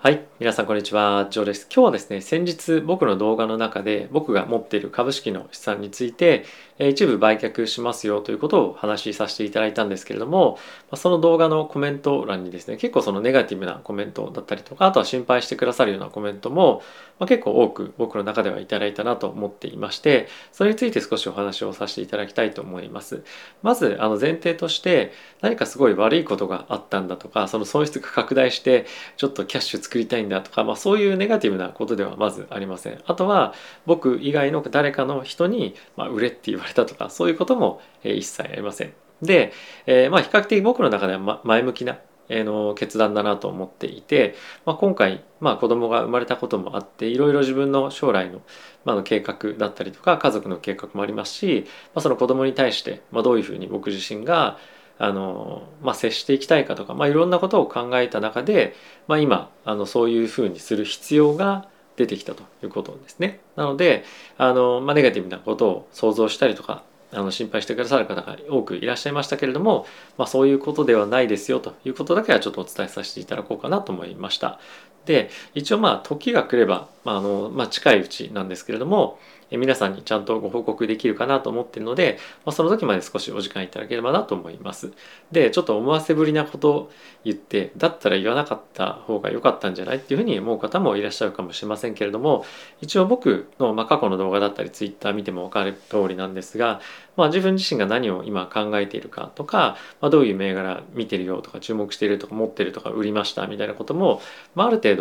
[0.00, 0.28] はい。
[0.38, 1.26] 皆さん、こんにちは。
[1.28, 1.66] ジョーです。
[1.74, 6.44] 今日はですね、先日僕の動画の中で僕が持っている株式の資産について、
[6.78, 10.56] 一部売却しますよということを話しさせていただいたんですけれども、
[10.94, 16.80] その動画のコメント欄にですね、結構そのネガティブなコメントだったりとか、あとは心配してくださるようなコメントも、
[17.18, 23.24] ま結構多く僕の中ではいただいたなと思っていまして、それについて少しお話をさせていただきたいと思います。
[23.64, 25.10] まず、あの前提として、
[25.40, 28.86] 何かすごい悪いことがあったんだとか、その損失が拡大して、
[29.16, 33.00] ちょっとキャッシュ作りたいんだとか、まあ、そういうネガティブなことではまずありません。
[33.06, 33.54] あとは
[33.86, 38.92] 僕以外の誰かの人に、まあ、売れって言われたとかそういうことも、え一切ありません。
[39.22, 39.52] で、
[39.86, 41.98] えー、まあ比較的僕の中ではま前向きな
[42.28, 44.34] えの決断だなと思っていて、
[44.66, 48.42] まあ、今回、まあ、子供が生まれたこともあっていろいろ自分の将来の,、
[48.84, 51.64] まあ、の計画だったりとか家族の計画もありますし、
[51.94, 54.58] まあ、その子供に対して、まあ、どういうふうに僕自身が
[54.98, 58.74] あの、まあ、接していきたいかとか、まあ、いろんなことを考えた中で、
[59.06, 63.40] まあ、今あのそういうふうにする必要が出てきたということですね。
[63.56, 64.04] なので
[64.36, 69.86] あの、まあ、ネガティブなことを想像したりとかあの心配してくださる方が多くいらっしゃいましたけれども、
[70.18, 74.60] まあ、そういうことではないですよということだけはちょっとお伝えさせていただこうかなと思いました。
[75.08, 79.18] で一応まあ時が来れば、まあのまあ、近いうちなんですけれども
[79.50, 84.92] 皆さんにちゃんとご報告できるかなと思ってるので、まあ、その時まで少しお時間いただければなと思います。
[85.32, 86.92] で、ちょっと思わせぶりなことを
[87.24, 92.44] 言って、だったら言わなかった方が良かったんじゃないっていうふうに思う方もいらっしゃるかもしれませんけれども、
[92.82, 96.82] 一応僕の、まあ、過去の動画だったり、ツイッター見ても分かる通りなんですが、
[97.16, 104.20] まあ、自分自身が何を今考えているかとか、まあ、どういう銘柄見てるよとか、注目しているとか、持ってるとか、売りましたみたいなことも、
[104.54, 104.97] まあ、ある程度、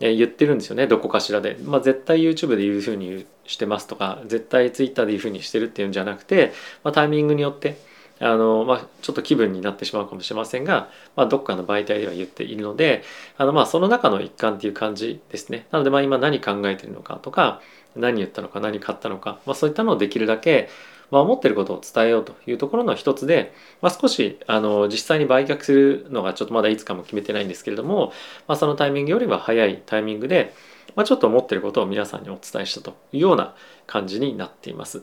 [0.00, 7.76] 言ってるんですよねどこかしらで、まあ、絶対 YouTube で言うふうにしてますとか絶対 Twitter で言うふうにしてるっていうんじゃなくて、まあ、タイミングによって
[8.18, 13.02] あの、まあ、ちょっと気分になってしまうかもしれませんが、まあ、どっかの媒体では言っているので
[13.36, 15.66] あのまあその中の一環っていう感じですね。
[15.70, 17.60] なのでまあ今何考えてるのかとか
[17.96, 20.68] 何言ったのか何買ったのか、まあ、そういったのをできるだけ
[21.10, 28.12] まあ、思ってることを伝えようというところの一つで、まあ、少しあの実際に売却するのがちょっとまだいつかも決めてないんですけれども、
[28.46, 30.54] まあ、そのタイミングよりは早いタイミングで、
[30.96, 33.54] まあ、ちょっと思ってることを皆さんにお伝えしたというような
[33.86, 35.02] 感じになっています。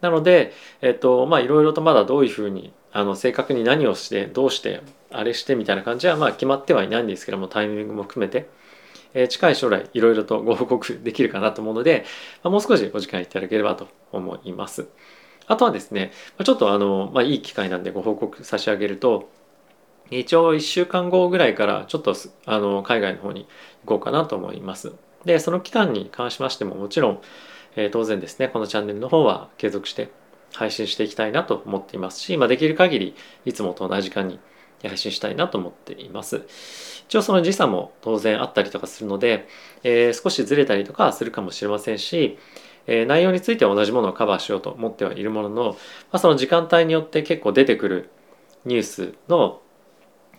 [0.00, 0.52] なので、
[0.82, 8.48] えっと、まあいろいろとまだどういうふうにあの正確に何をしてどうしてあれしてみたいな感じはまあ決まってはいないんですけどもタイミングも含めて、
[9.14, 12.04] えー、近い将来いろいろとご報告できるかなと思うので、
[12.42, 14.88] まあ、もう少しお時間いただければと思います。
[15.46, 16.12] あとはですね、
[16.42, 19.30] ちょっとあの、まあ、いい機会なんでご報告差し上げると、
[20.10, 22.14] 一応1週間後ぐらいからちょっと
[22.44, 23.46] あの海外の方に
[23.84, 24.92] 行こうかなと思います。
[25.24, 27.20] で、その期間に関しましてももちろん、
[27.76, 30.10] えー、当然ですね、このチャンネルの方は継続して
[30.54, 33.14] 配信していきたいなと思っていますし、まあ、できる限り
[33.44, 34.38] いつもと同じ時間に
[34.82, 36.42] 配信したいなと思っています。
[37.08, 39.48] 一応その時差も当然あったりとかするので、
[39.82, 42.38] えー、少しずれたりとかするかもしれませんし、
[42.86, 45.76] えー、内容については同じものをカバーしようと思ってはいるものの、ま
[46.12, 48.10] あ、その時間帯によって結構出てくる
[48.64, 49.60] ニュースの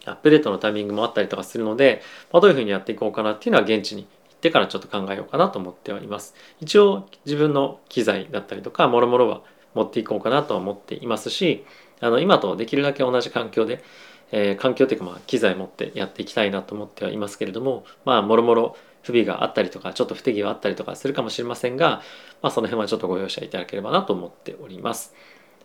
[0.05, 6.33] アップデートのタイミングもあったりとかするので、まあ、どういうふうにやっていこうかなっていうのは現地に行ってからちょっと考えようかなと思ってはいます。
[6.61, 9.41] 一応自分の機材だったりとか、もろもろは
[9.73, 11.65] 持っていこうかなとは思っていますし、
[11.99, 13.83] あの今とできるだけ同じ環境で、
[14.31, 22.01] えー、環境というかまあ機材持ってやっていきたいなと思ってはいますけれども、まあもろもろ不備があったりとかちょっと不手際あったりとかするかもしれませんが、
[22.41, 25.13] まあ、その辺はちょっとご容赦いただければなと思っております。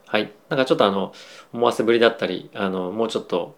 [0.07, 0.31] はい。
[0.49, 1.13] なんかちょっとあの
[1.53, 3.57] 思わせぶりだったりあのもうちょっと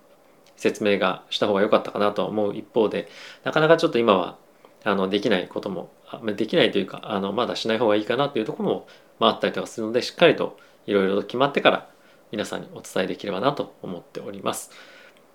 [0.57, 3.09] 説明がした方が良かったかなと思う一方で
[3.43, 4.39] なかなかちょっと今は
[4.85, 5.91] あのできないことも
[6.35, 8.87] できないというかあのまだしない方がいいかなというところも、
[9.19, 10.57] まあ、あったりとかするのでしっかりと
[10.87, 11.89] いろいろと決まってから
[12.33, 14.71] 皆さんにお伝えできればなと思っております。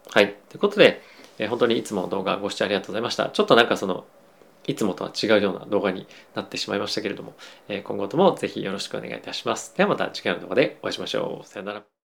[0.09, 0.35] はい。
[0.49, 1.01] ということで、
[1.37, 3.29] え本当にいつも動画ご視聴ありがとうございました。
[3.29, 4.05] ちょっとなんかその
[4.67, 7.35] いつもとは違うような動画になってしまいましたけれども、
[7.67, 9.75] 今後ともぜひよろしくお願いいたします。
[9.75, 11.47] ではまた次回の動画でお会いしましょう。
[11.47, 11.98] さよなら。